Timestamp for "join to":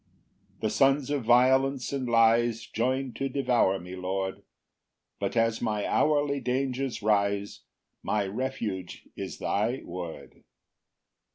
2.65-3.29